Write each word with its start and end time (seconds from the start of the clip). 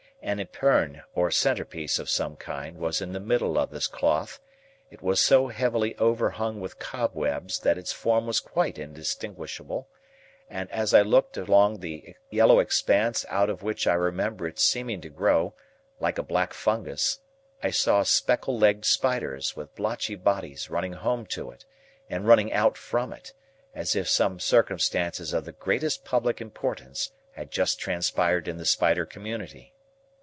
An 0.23 0.39
epergne 0.39 1.01
or 1.15 1.31
centre 1.31 1.65
piece 1.65 1.97
of 1.97 2.07
some 2.07 2.35
kind 2.35 2.77
was 2.77 3.01
in 3.01 3.11
the 3.11 3.19
middle 3.19 3.57
of 3.57 3.71
this 3.71 3.87
cloth; 3.87 4.39
it 4.91 5.01
was 5.01 5.19
so 5.19 5.47
heavily 5.47 5.97
overhung 5.97 6.59
with 6.59 6.77
cobwebs 6.77 7.57
that 7.61 7.75
its 7.75 7.91
form 7.91 8.27
was 8.27 8.39
quite 8.39 8.77
undistinguishable; 8.77 9.89
and, 10.47 10.69
as 10.69 10.93
I 10.93 11.01
looked 11.01 11.37
along 11.37 11.79
the 11.79 12.15
yellow 12.29 12.59
expanse 12.59 13.25
out 13.29 13.49
of 13.49 13.63
which 13.63 13.87
I 13.87 13.95
remember 13.95 14.47
its 14.47 14.61
seeming 14.61 15.01
to 15.01 15.09
grow, 15.09 15.55
like 15.99 16.19
a 16.19 16.23
black 16.23 16.53
fungus, 16.53 17.21
I 17.63 17.71
saw 17.71 18.03
speckle 18.03 18.55
legged 18.59 18.85
spiders 18.85 19.55
with 19.55 19.75
blotchy 19.75 20.13
bodies 20.13 20.69
running 20.69 20.93
home 20.93 21.25
to 21.33 21.49
it, 21.49 21.65
and 22.11 22.27
running 22.27 22.53
out 22.53 22.77
from 22.77 23.11
it, 23.11 23.33
as 23.73 23.95
if 23.95 24.07
some 24.07 24.39
circumstances 24.39 25.33
of 25.33 25.45
the 25.45 25.51
greatest 25.51 26.05
public 26.05 26.39
importance 26.39 27.09
had 27.31 27.49
just 27.49 27.79
transpired 27.79 28.47
in 28.47 28.57
the 28.57 28.65
spider 28.67 29.07
community. 29.07 29.73